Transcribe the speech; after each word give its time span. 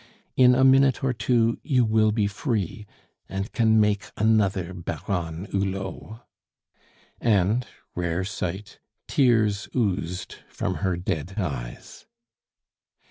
In 0.35 0.55
a 0.55 0.63
minute 0.63 1.03
or 1.03 1.13
two 1.13 1.59
you 1.61 1.85
will 1.85 2.11
be 2.11 2.25
free, 2.25 2.87
and 3.29 3.51
can 3.53 3.79
make 3.79 4.05
another 4.17 4.73
Baronne 4.73 5.45
Hulot." 5.51 6.21
And, 7.19 7.67
rare 7.93 8.23
sight, 8.23 8.79
tears 9.07 9.69
oozed 9.75 10.37
from 10.49 10.77
her 10.81 10.97
dead 10.97 11.35
eyes. 11.37 12.07